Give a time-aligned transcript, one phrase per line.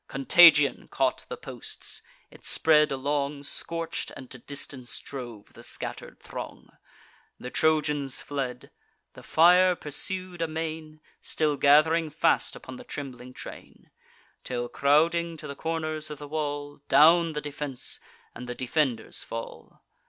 [0.07, 2.01] Contagion caught the posts;
[2.31, 6.69] it spread along, Scorch'd, and to distance drove the scatter'd throng.
[7.39, 8.71] The Trojans fled;
[9.13, 13.91] the fire pursued amain, Still gath'ring fast upon the trembling train;
[14.43, 17.99] Till, crowding to the corners of the wall, Down the defence
[18.33, 19.85] and the defenders fall.